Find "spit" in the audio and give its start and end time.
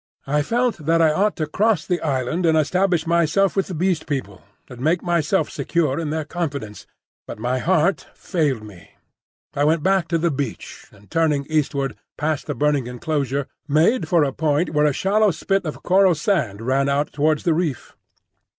15.29-15.65